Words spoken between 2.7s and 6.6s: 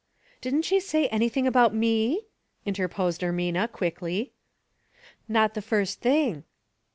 posed Ermina, quickly.'' Not the first thing."